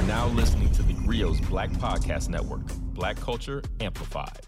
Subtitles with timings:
[0.00, 2.62] You're now listening to the Grio's Black Podcast Network,
[2.94, 4.46] Black Culture Amplified.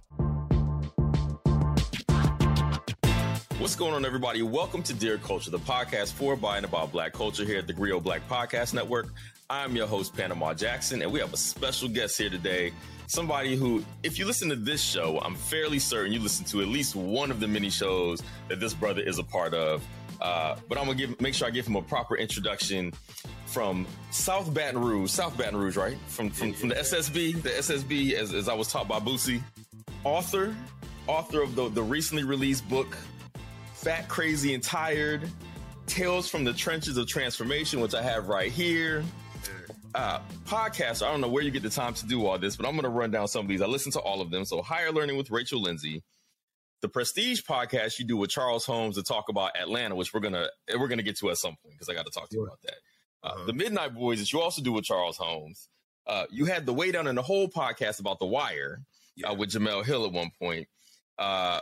[3.59, 4.41] What's going on, everybody?
[4.41, 7.75] Welcome to Dear Culture, the podcast for, by, and about Black culture here at the
[7.75, 9.09] Grio Black Podcast Network.
[9.51, 12.73] I'm your host, Panama Jackson, and we have a special guest here today.
[13.07, 16.69] Somebody who, if you listen to this show, I'm fairly certain you listen to at
[16.69, 19.87] least one of the many shows that this brother is a part of.
[20.19, 22.93] Uh, but I'm gonna give make sure I give him a proper introduction
[23.53, 25.99] from South Baton Rouge, South Baton Rouge, right?
[26.09, 29.43] From from, from the SSB, the SSB, as, as I was taught by Boosie,
[30.05, 30.57] author,
[31.07, 32.97] author of the, the recently released book,
[33.75, 35.29] Fat, Crazy, and Tired,
[35.87, 39.05] Tales from the Trenches of Transformation, which I have right here.
[39.95, 41.07] Uh, podcast.
[41.07, 42.85] I don't know where you get the time to do all this, but I'm going
[42.85, 43.61] to run down some of these.
[43.61, 44.47] I listen to all of them.
[44.47, 46.03] So, Higher Learning with Rachel Lindsay,
[46.81, 50.49] the Prestige podcast you do with Charles Holmes to talk about Atlanta, which we're gonna
[50.79, 52.59] we're gonna get to at some point because I got to talk to you about
[52.63, 52.77] that.
[53.23, 53.47] Uh, uh-huh.
[53.47, 55.69] The Midnight Boys that you also do with Charles Holmes.
[56.07, 58.85] Uh, you had the Way Down in the Hole podcast about The Wire uh,
[59.17, 59.29] yeah.
[59.29, 60.67] uh, with Jemele Hill at one point.
[61.19, 61.61] Uh,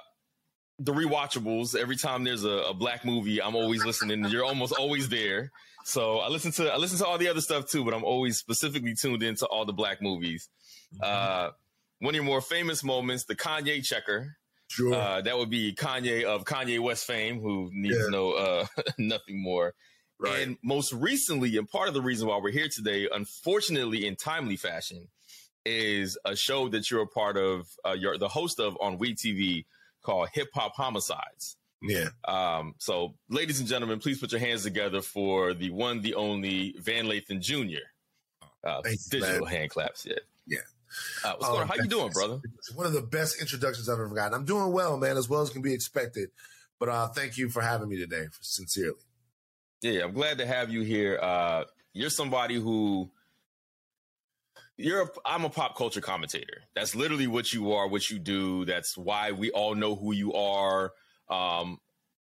[0.78, 1.76] the rewatchables.
[1.76, 4.24] Every time there's a, a, black movie, I'm always listening.
[4.24, 5.52] You're almost always there.
[5.84, 8.38] So I listen to I listen to all the other stuff too, but I'm always
[8.38, 10.48] specifically tuned into all the black movies.
[10.94, 11.02] Mm-hmm.
[11.04, 11.50] Uh,
[12.00, 14.36] one of your more famous moments, the Kanye checker.
[14.68, 14.94] Sure.
[14.94, 18.04] Uh, that would be Kanye of Kanye West fame, who needs yeah.
[18.04, 18.66] to know uh,
[18.98, 19.74] nothing more.
[20.20, 20.40] Right.
[20.40, 24.56] And most recently, and part of the reason why we're here today, unfortunately, in timely
[24.56, 25.08] fashion,
[25.64, 27.66] is a show that you're a part of.
[27.86, 29.64] Uh, you're the host of on We TV
[30.02, 31.56] called Hip Hop Homicides.
[31.82, 32.08] Yeah.
[32.28, 36.74] Um, so, ladies and gentlemen, please put your hands together for the one, the only
[36.78, 37.80] Van Lathan Jr.
[38.62, 40.04] Uh, digital hand claps.
[40.04, 40.18] Yeah.
[40.46, 40.58] Yeah.
[41.24, 41.68] Uh, what's going on?
[41.68, 42.40] How you doing, brother?
[42.74, 44.34] One of the best introductions I've ever gotten.
[44.34, 46.30] I'm doing well, man, as well as can be expected.
[46.78, 48.98] But uh, thank you for having me today, sincerely.
[49.82, 51.18] Yeah, I'm glad to have you here.
[51.20, 53.10] Uh, you're somebody who
[54.76, 55.02] you're.
[55.02, 56.62] A, I'm a pop culture commentator.
[56.74, 58.64] That's literally what you are, what you do.
[58.66, 60.92] That's why we all know who you are.
[61.30, 61.78] Um,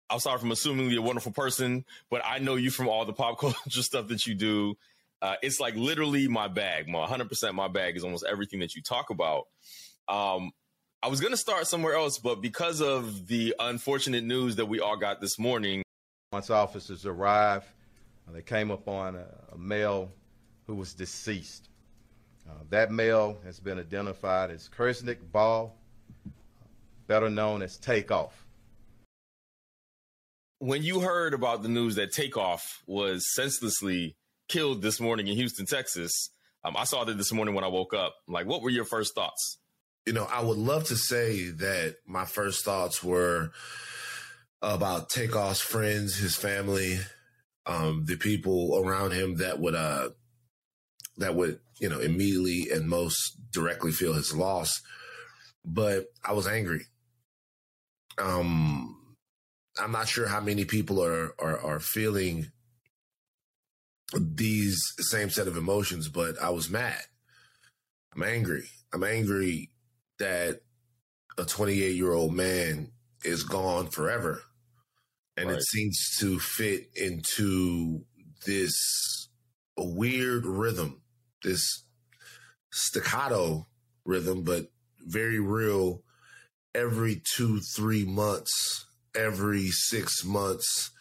[0.10, 3.14] I'm sorry from assuming you're a wonderful person, but I know you from all the
[3.14, 4.78] pop culture stuff that you do.
[5.22, 6.88] Uh, it's like literally my bag.
[6.88, 9.48] My 100% my bag is almost everything that you talk about.
[10.08, 10.52] Um,
[11.04, 14.80] I was going to start somewhere else, but because of the unfortunate news that we
[14.80, 15.84] all got this morning.
[16.32, 17.66] Once officers arrived,
[18.28, 20.12] uh, they came upon a, a male
[20.68, 21.70] who was deceased.
[22.48, 25.76] Uh, that male has been identified as Kirsnick Ball,
[27.08, 28.46] better known as Takeoff.
[30.60, 34.16] When you heard about the news that Takeoff was senselessly
[34.48, 36.30] killed this morning in Houston, Texas.
[36.64, 38.14] Um, I saw that this morning when I woke up.
[38.28, 39.58] Like, what were your first thoughts?
[40.06, 43.52] You know, I would love to say that my first thoughts were
[44.62, 47.00] about Takeoff's friends, his family,
[47.66, 50.10] um, the people around him that would, uh,
[51.18, 54.82] that would, you know, immediately and most directly feel his loss.
[55.66, 56.86] But I was angry.
[58.18, 59.16] Um,
[59.80, 62.52] I'm not sure how many people are, are, are feeling
[64.20, 67.02] these same set of emotions, but I was mad.
[68.16, 68.64] I'm angry.
[68.94, 69.72] I'm angry
[70.18, 70.62] that
[71.38, 72.92] a 28 year old man
[73.24, 74.42] is gone forever.
[75.40, 75.58] And right.
[75.58, 78.04] it seems to fit into
[78.46, 79.30] this
[79.78, 81.02] weird rhythm,
[81.44, 81.86] this
[82.74, 83.66] staccato
[84.04, 84.70] rhythm, but
[85.00, 86.04] very real.
[86.76, 88.86] Every two, three months,
[89.16, 90.92] every six months,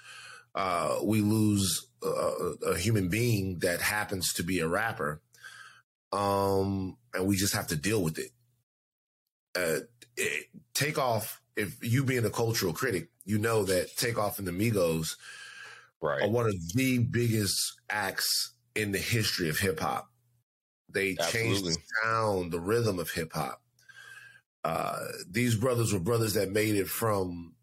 [0.54, 5.20] uh, we lose a, a, human being that happens to be a rapper,
[6.12, 8.30] um, and we just have to deal with it.
[9.56, 9.80] Uh,
[10.16, 11.42] it, Takeoff.
[11.58, 15.16] If you being a cultural critic, you know that Takeoff and the Migos
[16.00, 16.22] right.
[16.22, 20.08] are one of the biggest acts in the history of hip hop.
[20.88, 21.40] They Absolutely.
[21.40, 23.60] changed the sound, the rhythm of hip hop.
[24.64, 24.98] Uh,
[25.28, 27.54] these brothers were brothers that made it from,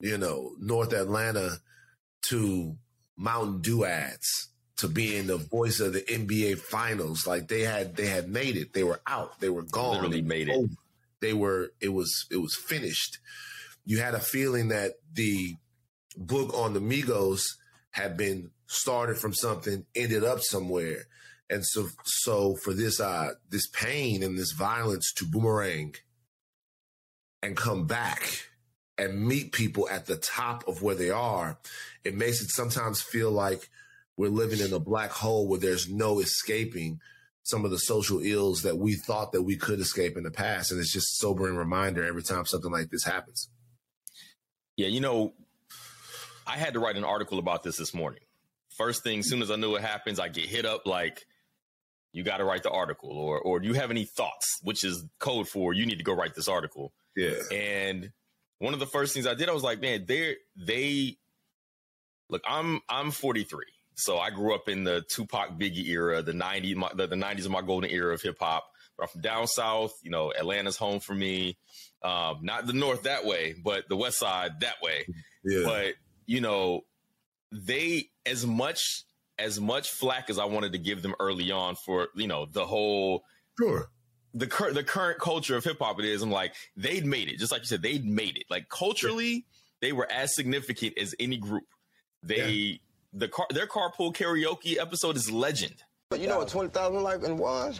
[0.00, 1.58] you know, North Atlanta
[2.22, 2.76] to
[3.16, 7.26] Mountain Dew ads to being the voice of the NBA finals.
[7.26, 8.72] Like they had they had made it.
[8.72, 9.38] They were out.
[9.40, 9.94] They were gone.
[9.96, 10.70] Literally made it.
[11.20, 13.18] They were it was it was finished.
[13.84, 15.56] You had a feeling that the
[16.16, 17.42] book on the Migos
[17.90, 21.06] had been started from something, ended up somewhere.
[21.50, 25.94] And so so for this uh this pain and this violence to boomerang
[27.42, 28.48] and come back
[28.98, 31.58] and meet people at the top of where they are,
[32.04, 33.70] it makes it sometimes feel like
[34.16, 37.00] we're living in a black hole where there's no escaping
[37.48, 40.70] some of the social ills that we thought that we could escape in the past.
[40.70, 43.48] And it's just a sobering reminder every time something like this happens.
[44.76, 45.32] Yeah, you know,
[46.46, 48.20] I had to write an article about this this morning.
[48.76, 51.24] First thing, as soon as I knew it happens, I get hit up like,
[52.12, 55.04] you got to write the article, or or do you have any thoughts, which is
[55.18, 56.92] code for you need to go write this article.
[57.14, 57.34] Yeah.
[57.52, 58.10] And
[58.58, 61.16] one of the first things I did, I was like, man, they they
[62.30, 62.42] look.
[62.46, 63.64] I'm I'm 43,
[63.98, 67.46] so I grew up in the Tupac Biggie era, the 90s, my, the, the 90s
[67.46, 68.64] of my golden era of hip hop.
[69.00, 71.56] I'm from down south, you know, Atlanta's home for me.
[72.02, 75.06] Um, not the north that way, but the west side that way.
[75.44, 75.62] Yeah.
[75.64, 75.94] But
[76.26, 76.82] you know,
[77.52, 79.04] they as much
[79.38, 82.66] as much flack as I wanted to give them early on for you know the
[82.66, 83.24] whole
[83.58, 83.90] sure.
[84.34, 86.22] the current the current culture of hip hop it is.
[86.22, 88.44] I'm like they'd made it, just like you said, they'd made it.
[88.50, 89.46] Like culturally,
[89.80, 91.64] they were as significant as any group.
[92.22, 92.80] They
[93.12, 95.82] the car their carpool karaoke episode is legend.
[96.10, 97.78] But you know what 20,000 like in was?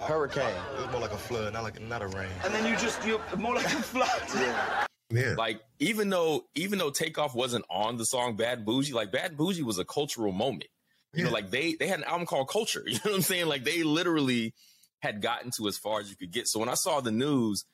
[0.00, 0.54] Hurricane.
[0.76, 2.28] It was more like a flood, not like not a rain.
[2.44, 4.88] And then you just you're more like a flood.
[5.10, 5.34] Yeah.
[5.36, 9.62] Like even though even though Takeoff wasn't on the song Bad Boujee, like Bad Boujee
[9.62, 10.70] was a cultural moment.
[11.14, 12.82] You know, like they they had an album called Culture.
[12.86, 13.46] You know what I'm saying?
[13.46, 14.54] Like they literally
[15.00, 16.48] had gotten to as far as you could get.
[16.48, 17.64] So when I saw the news,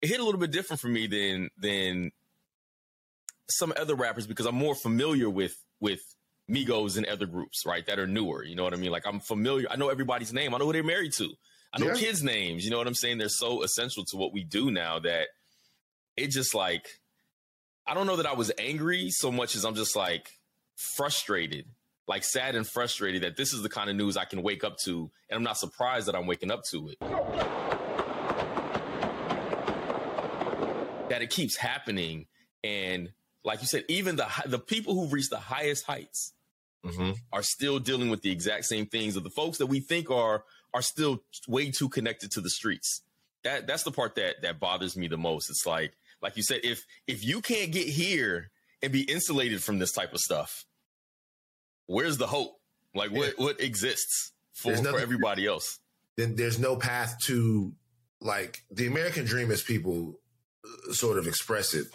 [0.00, 2.12] it hit a little bit different for me than than
[3.50, 6.00] some other rappers because I'm more familiar with with
[6.50, 7.84] Migos and other groups, right?
[7.86, 8.44] That are newer.
[8.44, 8.90] You know what I mean?
[8.92, 9.66] Like I'm familiar.
[9.70, 10.54] I know everybody's name.
[10.54, 11.30] I know who they're married to.
[11.72, 11.94] I know Yeah.
[11.94, 12.64] kids' names.
[12.64, 13.18] You know what I'm saying?
[13.18, 15.28] They're so essential to what we do now that
[16.16, 16.86] it just like
[17.86, 20.30] I don't know that I was angry so much as I'm just like
[20.96, 21.66] frustrated,
[22.08, 24.78] like sad and frustrated that this is the kind of news I can wake up
[24.84, 26.98] to, and I'm not surprised that I'm waking up to it.
[31.10, 32.26] That it keeps happening,
[32.62, 33.12] and
[33.44, 36.32] like you said, even the the people who've reached the highest heights
[36.84, 37.12] Mm-hmm.
[37.32, 40.44] are still dealing with the exact same things of the folks that we think are
[40.74, 43.00] are still way too connected to the streets.
[43.42, 45.48] That that's the part that that bothers me the most.
[45.48, 48.50] It's like like you said, if if you can't get here
[48.82, 50.66] and be insulated from this type of stuff,
[51.86, 52.60] where's the hope?
[52.94, 55.78] Like what what exists for, There's for everybody else?
[56.18, 57.72] Then there's no path to
[58.20, 60.20] like the American dream as people
[60.64, 61.86] uh, sort of express it.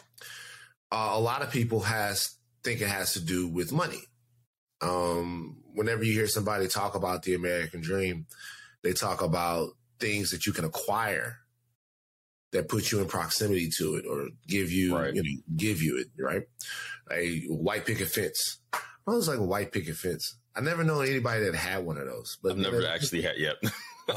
[0.92, 4.02] Uh, a lot of people has think it has to do with money.
[4.82, 8.26] Um, whenever you hear somebody talk about the American dream,
[8.84, 9.70] they talk about
[10.00, 11.38] things that you can acquire
[12.52, 15.14] that put you in proximity to it or give you, Right.
[15.14, 16.44] you know, give you it, right?
[17.12, 18.58] A white picket fence.
[19.04, 20.38] What was like a white picket fence?
[20.56, 23.56] I never know anybody that had one of those, but I've never actually had yet.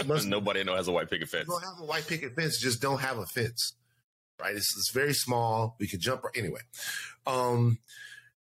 [0.07, 1.47] Must- Nobody I know has a white picket fence.
[1.47, 3.75] you don't have a white picket fence, just don't have a fence.
[4.41, 4.57] Right?
[4.57, 5.77] It's, it's very small.
[5.79, 6.61] We could jump anyway.
[7.27, 7.79] Um,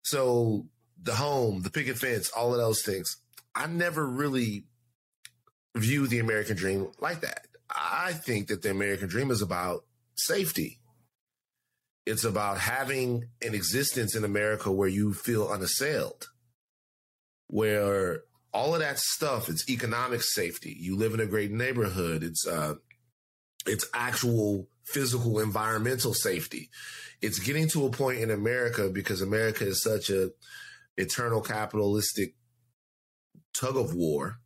[0.03, 0.67] so
[1.01, 3.17] the home, the picket fence, all of those things.
[3.55, 4.65] I never really
[5.75, 7.47] view the American dream like that.
[7.69, 9.85] I think that the American dream is about
[10.15, 10.79] safety.
[12.05, 16.29] It's about having an existence in America where you feel unassailed,
[17.47, 18.21] where
[18.53, 20.75] all of that stuff, it's economic safety.
[20.79, 22.23] You live in a great neighborhood.
[22.23, 22.75] It's, uh,
[23.65, 26.69] it's actual physical environmental safety.
[27.21, 30.31] It's getting to a point in America because America is such a
[30.97, 32.35] eternal capitalistic
[33.53, 34.39] tug of war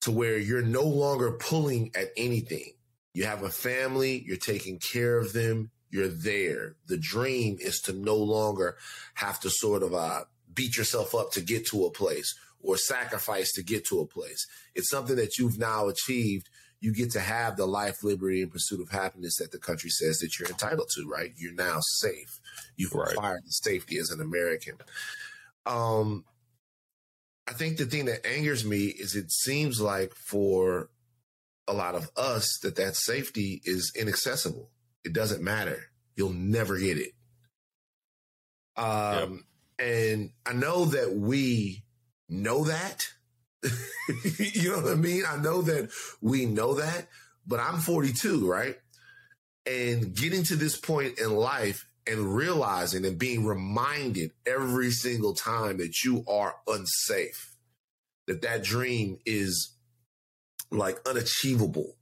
[0.00, 2.72] to where you're no longer pulling at anything.
[3.12, 6.76] You have a family, you're taking care of them, you're there.
[6.86, 8.76] The dream is to no longer
[9.14, 10.24] have to sort of uh,
[10.54, 14.46] beat yourself up to get to a place or sacrifice to get to a place.
[14.74, 16.48] It's something that you've now achieved.
[16.80, 20.18] You get to have the life, liberty, and pursuit of happiness that the country says
[20.20, 21.32] that you're entitled to, right?
[21.36, 22.40] You're now safe.
[22.76, 23.12] You've Right.
[23.12, 24.78] acquired the safety as an American.
[25.66, 26.24] Um,
[27.46, 30.88] I think the thing that angers me is it seems like for
[31.68, 34.70] a lot of us that that safety is inaccessible.
[35.04, 35.90] It doesn't matter.
[36.16, 37.12] You'll never get it.
[38.76, 39.44] Um,
[39.78, 41.84] and I know that we
[42.28, 43.08] know that.
[44.38, 45.24] you know what I mean?
[45.28, 45.90] I know that
[46.20, 47.08] we know that,
[47.46, 48.76] but I'm 42, right?
[49.66, 55.76] And getting to this point in life and realizing and being reminded every single time
[55.78, 57.54] that you are unsafe,
[58.26, 59.74] that that dream is
[60.70, 61.96] like unachievable,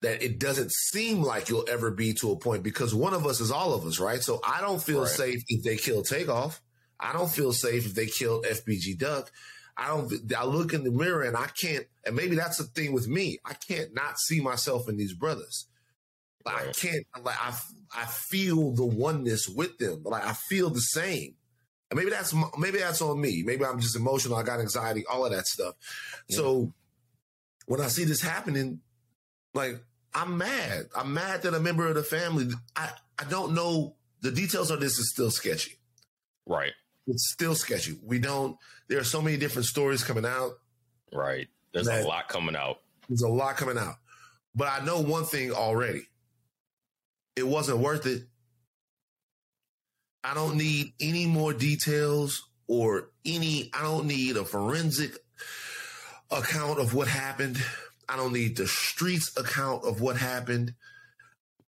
[0.00, 3.40] that it doesn't seem like you'll ever be to a point because one of us
[3.40, 4.22] is all of us, right?
[4.22, 5.10] So I don't feel Right.
[5.10, 6.62] safe if they kill Takeoff.
[6.98, 9.30] I don't feel safe if they kill FBG Duck.
[9.76, 10.12] I don't.
[10.36, 11.86] I look in the mirror and I can't.
[12.04, 13.38] And maybe that's the thing with me.
[13.44, 15.66] I can't not see myself in these brothers.
[16.44, 17.06] Like, I can't.
[17.22, 17.56] Like I,
[17.96, 20.02] I feel the oneness with them.
[20.04, 21.34] Like I feel the same.
[21.90, 23.42] And maybe that's maybe that's on me.
[23.44, 24.36] Maybe I'm just emotional.
[24.36, 25.04] I got anxiety.
[25.06, 25.74] All of that stuff.
[26.30, 26.72] So
[27.66, 28.80] when I see this happening,
[29.54, 29.82] like
[30.14, 30.86] I'm mad.
[30.96, 32.48] I'm mad that a member of the family.
[32.76, 33.94] I I don't know.
[34.20, 35.78] The details of this is still sketchy
[36.46, 36.72] Right.
[37.06, 37.98] It's still sketchy.
[38.04, 38.56] We don't.
[38.88, 40.52] There are so many different stories coming out.
[41.12, 41.48] Right.
[41.72, 42.80] There's a lot coming out.
[43.08, 43.96] There's a lot coming out.
[44.54, 46.06] But I know one thing already.
[47.36, 48.22] It wasn't worth it.
[50.24, 55.18] I don't need any more details or any, I don't need a forensic
[56.30, 57.58] account of what happened.
[58.08, 60.74] I don't need the streets account of what happened.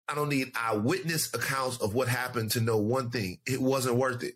[0.07, 3.39] I don't need eyewitness accounts of what happened to know one thing.
[3.47, 4.35] It wasn't worth it.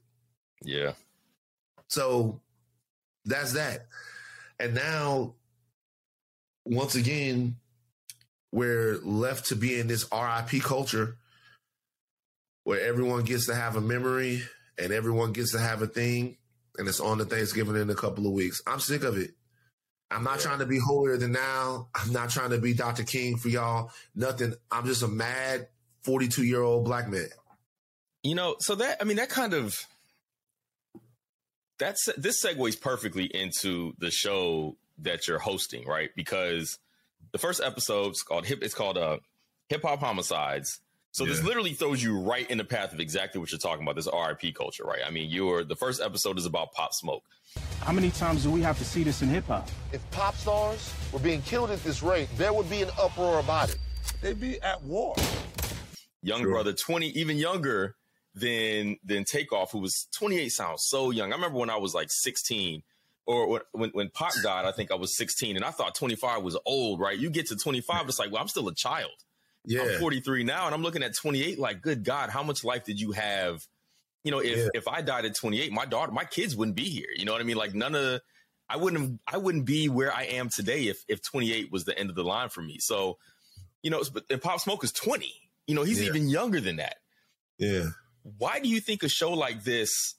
[0.63, 0.93] Yeah.
[1.87, 2.41] So
[3.25, 3.87] that's that.
[4.59, 5.35] And now,
[6.65, 7.57] once again,
[8.51, 11.17] we're left to be in this RIP culture
[12.63, 14.41] where everyone gets to have a memory
[14.77, 16.37] and everyone gets to have a thing,
[16.77, 18.61] and it's on the Thanksgiving in a couple of weeks.
[18.67, 19.31] I'm sick of it.
[20.11, 20.43] I'm not yeah.
[20.43, 21.89] trying to be holier than now.
[21.95, 23.03] I'm not trying to be Dr.
[23.03, 23.91] King for y'all.
[24.15, 24.53] Nothing.
[24.71, 25.67] I'm just a mad
[26.03, 27.27] 42 year old black man.
[28.23, 29.75] You know, so that, I mean, that kind of,
[31.77, 36.09] that's, this segues perfectly into the show that you're hosting, right?
[36.15, 36.79] Because
[37.31, 39.17] the first episode's called Hip, it's called uh,
[39.69, 40.79] Hip Hop Homicides.
[41.11, 41.31] So yeah.
[41.31, 44.07] this literally throws you right in the path of exactly what you're talking about, this
[44.07, 45.01] RIP culture, right?
[45.05, 47.23] I mean, you're, the first episode is about Pop Smoke.
[47.81, 49.67] How many times do we have to see this in hip hop?
[49.91, 53.69] If pop stars were being killed at this rate, there would be an uproar about
[53.69, 53.77] it.
[54.21, 55.15] They'd be at war.
[56.21, 56.51] Young sure.
[56.51, 57.95] brother, 20, even younger
[58.39, 61.31] than than Takeoff, who was 28 sounds so young.
[61.31, 62.83] I remember when I was like 16
[63.25, 66.57] or when when Pac died, I think I was 16 and I thought 25 was
[66.65, 67.17] old, right?
[67.17, 69.11] You get to 25, it's like, well, I'm still a child.
[69.65, 69.81] Yeah.
[69.81, 72.99] I'm 43 now and I'm looking at 28 like, good God, how much life did
[72.99, 73.65] you have
[74.27, 74.67] you know, if yeah.
[74.73, 77.07] if I died at 28, my daughter, my kids wouldn't be here.
[77.15, 77.55] You know what I mean?
[77.55, 78.19] Like none of
[78.69, 82.09] I wouldn't I wouldn't be where I am today if if 28 was the end
[82.09, 82.77] of the line for me.
[82.79, 83.17] So,
[83.81, 85.33] you know, but and Pop Smoke is 20.
[85.67, 86.09] You know, he's yeah.
[86.09, 86.97] even younger than that.
[87.57, 87.85] Yeah.
[88.37, 90.15] Why do you think a show like this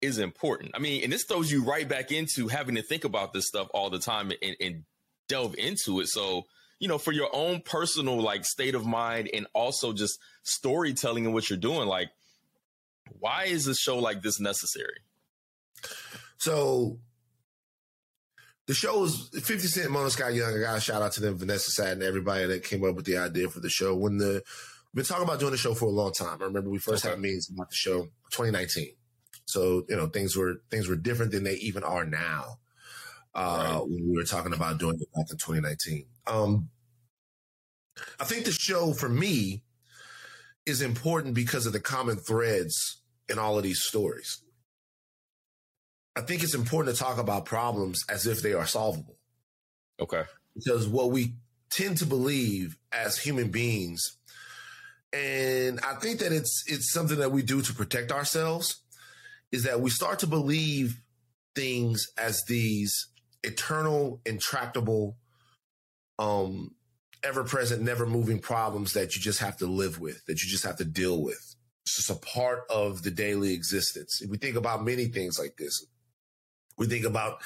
[0.00, 0.72] is important?
[0.74, 3.68] I mean, and this throws you right back into having to think about this stuff
[3.74, 4.84] all the time and, and
[5.28, 6.08] delve into it.
[6.08, 6.44] So,
[6.78, 11.34] you know, for your own personal like state of mind and also just storytelling and
[11.34, 12.10] what you're doing, like
[13.18, 15.00] why is a show like this necessary?
[16.38, 16.98] So
[18.66, 20.54] the show is 50 Cent, Mona Scott Young.
[20.54, 23.04] I got a shout out to them, Vanessa Satten, and everybody that came up with
[23.04, 23.94] the idea for the show.
[23.96, 24.42] When the
[24.94, 26.38] been talking about doing the show for a long time.
[26.40, 27.12] I remember we first okay.
[27.12, 28.88] had meetings about the show 2019.
[29.46, 32.58] So you know things were things were different than they even are now.
[33.34, 33.82] Uh, right.
[33.88, 36.06] When we were talking about doing it back in 2019.
[36.26, 36.68] Um,
[38.18, 39.62] I think the show for me
[40.66, 44.42] is important because of the common threads in all of these stories.
[46.16, 49.16] I think it's important to talk about problems as if they are solvable.
[50.00, 50.24] Okay.
[50.54, 51.34] Because what we
[51.70, 54.18] tend to believe as human beings,
[55.12, 58.82] and I think that it's it's something that we do to protect ourselves,
[59.52, 61.00] is that we start to believe
[61.54, 63.08] things as these
[63.42, 65.16] eternal, intractable,
[66.18, 66.74] um,
[67.24, 70.64] ever present, never moving problems that you just have to live with, that you just
[70.64, 71.56] have to deal with.
[71.84, 74.20] It's just a part of the daily existence.
[74.22, 75.84] If We think about many things like this.
[76.78, 77.40] We think about,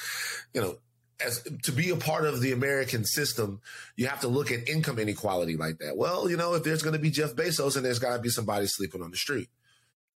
[0.52, 0.76] you know,
[1.21, 3.61] as to be a part of the American system,
[3.97, 5.97] you have to look at income inequality like that.
[5.97, 8.28] Well, you know, if there's going to be Jeff Bezos and there's got to be
[8.28, 9.49] somebody sleeping on the street.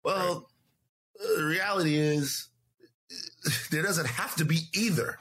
[0.03, 0.49] Well,
[1.21, 1.37] right.
[1.37, 2.49] the reality is
[3.71, 5.19] there doesn't have to be either.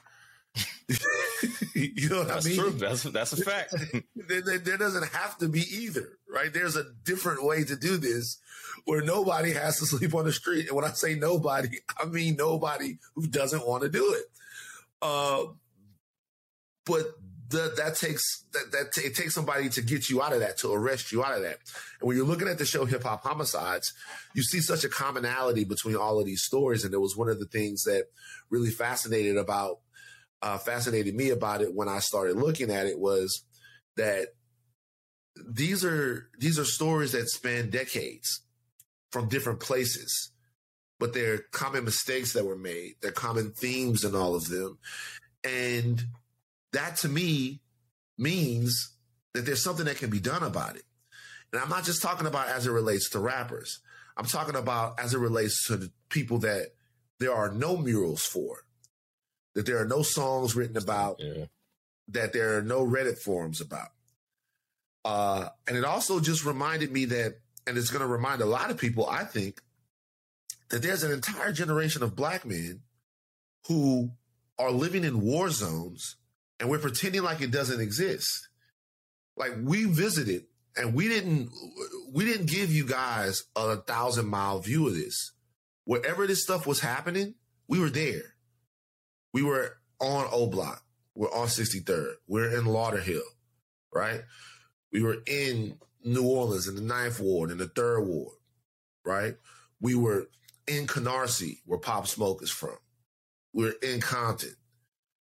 [1.74, 2.60] you know what that's I mean?
[2.60, 2.70] True.
[2.72, 3.74] That's that's a fact.
[4.16, 6.54] there, there, there, doesn't have to be either, right?
[6.54, 8.38] There's a different way to do this
[8.86, 10.68] where nobody has to sleep on the street.
[10.68, 14.26] And when I say nobody, I mean nobody who doesn't want to do it.
[15.02, 15.46] Uh,
[16.86, 17.08] but
[17.50, 18.24] the, that takes
[18.54, 21.24] that, that t- it takes somebody to get you out of that, to arrest you
[21.24, 21.60] out of that.
[22.00, 23.94] And when you're looking at the show Hip Hop Homicides,
[24.34, 26.84] you see such a commonality between all of these stories.
[26.84, 28.06] And it was one of the things that
[28.50, 29.80] really fascinated about
[30.42, 33.44] uh, fascinated me about it when I started looking at it was
[33.96, 34.30] that
[35.48, 38.42] these are these are stories that span decades
[39.12, 40.32] from different places,
[41.00, 42.94] but they're common mistakes that were made.
[43.02, 44.78] They're common themes in all of them,
[45.44, 46.06] and
[46.76, 47.62] that to me
[48.18, 48.94] means
[49.34, 50.84] that there's something that can be done about it.
[51.52, 53.80] And I'm not just talking about as it relates to rappers.
[54.18, 56.74] I'm talking about as it relates to the people that
[57.20, 58.66] there are no murals for
[59.56, 61.46] that there are no songs written about, yeah.
[62.10, 63.88] that there are no Reddit forums about.
[65.04, 68.70] Uh, and it also just reminded me that, and it's going to remind a lot
[68.70, 69.62] of people, I think,
[70.70, 72.82] that there's an entire generation of black men
[73.68, 74.12] who
[74.60, 76.18] are living in war zones
[76.60, 78.50] and we're pretending like it doesn't exist.
[79.38, 80.46] Like we visited
[80.78, 81.50] and we didn't
[82.14, 85.34] we didn't give you guys a thousand mile view of this.
[85.86, 87.36] Wherever this stuff was happening,
[87.68, 88.36] we were there.
[89.34, 90.82] We were on O Block.
[91.14, 92.14] We're on 63rd.
[92.28, 93.22] We're in Lauderhill,
[93.94, 94.22] right?
[94.92, 98.36] We were in New Orleans in the Ninth Ward, in the Third Ward,
[99.06, 99.36] right?
[99.80, 100.28] We were
[100.68, 102.78] in Canarsie, where Pop Smoke is from.
[103.54, 104.56] We're in Compton,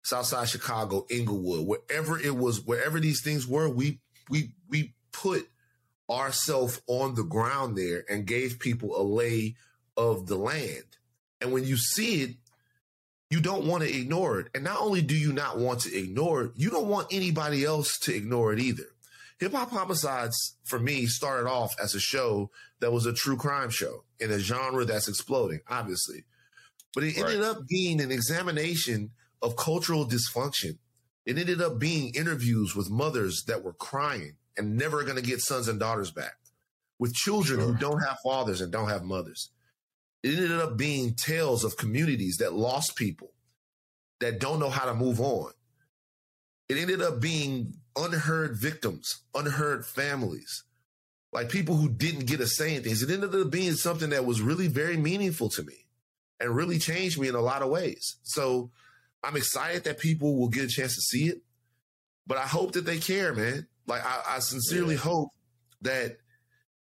[0.03, 5.49] Southside Chicago, Inglewood, wherever it was, wherever these things were, we we we put
[6.09, 9.55] ourselves on the ground there and gave people a lay
[9.97, 10.85] of the land.
[11.41, 12.37] And when you see it,
[13.31, 14.49] you don't want to ignore it.
[14.55, 17.99] And not only do you not want to ignore it, you don't want anybody else
[18.01, 18.87] to ignore it either.
[19.39, 23.71] Hip Hop Homicides, for me, started off as a show that was a true crime
[23.71, 26.25] show in a genre that's exploding, obviously.
[26.93, 30.79] But it ended up being an examination of cultural dysfunction.
[31.27, 35.41] It ended up being interviews with mothers that were crying and never going to get
[35.41, 36.37] sons and daughters back,
[36.99, 37.69] with children sure.
[37.69, 39.51] who don't have fathers and don't have mothers.
[40.23, 43.33] It ended up being tales of communities that lost people,
[44.21, 45.53] that don't know how to move on.
[46.69, 50.65] It ended up being unheard victims, unheard families,
[51.33, 53.03] like people who didn't get a say in things.
[53.03, 55.87] It ended up being something that was really very meaningful to me
[56.39, 58.17] and really changed me in a lot of ways.
[58.23, 58.71] So
[59.23, 61.43] I'm excited that people will get a chance to see it,
[62.27, 63.67] but I hope that they care, man.
[63.87, 65.03] Like I, I sincerely yeah.
[65.03, 65.31] hope
[65.83, 66.19] that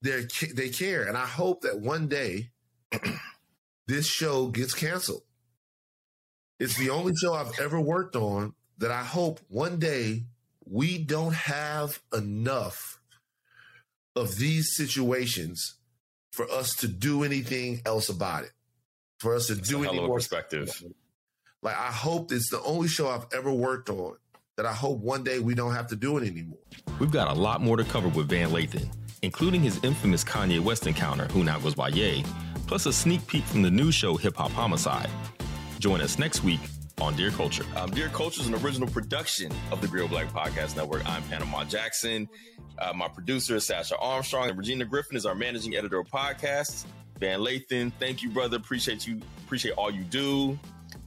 [0.02, 2.50] they they care, and I hope that one day
[3.86, 5.22] this show gets canceled.
[6.60, 10.24] It's the only show I've ever worked on that I hope one day
[10.64, 13.00] we don't have enough
[14.16, 15.74] of these situations
[16.32, 18.52] for us to do anything else about it.
[19.18, 20.82] For us to do any more perspective.
[21.64, 24.16] Like I hope it's the only show I've ever worked on
[24.56, 26.58] that I hope one day we don't have to do it anymore.
[27.00, 28.86] We've got a lot more to cover with Van Lathan,
[29.22, 32.22] including his infamous Kanye West encounter, who now goes by Ye,
[32.66, 35.08] plus a sneak peek from the new show Hip Hop Homicide.
[35.78, 36.60] Join us next week
[37.00, 37.64] on Dear Culture.
[37.76, 41.08] Um, Dear Culture is an original production of the Grio Black Podcast Network.
[41.10, 42.28] I'm Panama Jackson.
[42.78, 46.84] Uh, my producer is Sasha Armstrong, and Regina Griffin is our managing editor of podcasts.
[47.18, 48.58] Van Lathan, thank you, brother.
[48.58, 49.20] Appreciate you.
[49.46, 50.58] Appreciate all you do.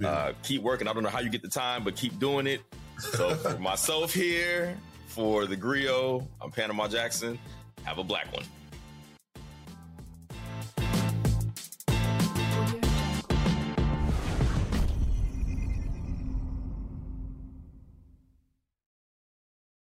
[0.04, 0.88] Uh, keep working.
[0.88, 2.62] I don't know how you get the time, but keep doing it.
[3.00, 7.40] So for myself here, for the Grio, I'm Panama Jackson.
[7.84, 8.44] Have a black one.